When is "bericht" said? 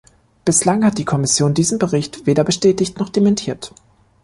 1.77-2.25